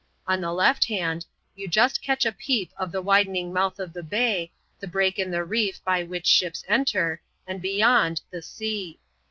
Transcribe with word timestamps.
On 0.25 0.41
the 0.41 0.51
left 0.51 0.85
hand, 0.85 1.27
you 1.53 1.67
just 1.67 2.01
catch 2.01 2.25
a 2.25 2.31
peep 2.31 2.71
of 2.75 2.91
the 2.91 3.03
widen 3.03 3.35
ing 3.35 3.53
mouth 3.53 3.77
of 3.77 3.93
the 3.93 4.01
bay, 4.01 4.51
the 4.79 4.87
break 4.87 5.19
in 5.19 5.29
the 5.29 5.43
reef 5.43 5.79
by 5.85 6.01
which 6.01 6.25
ships 6.25 6.65
enter, 6.67 7.21
and 7.45 7.61
beyond, 7.61 8.21
the 8.31 8.41
sea. 8.41 8.99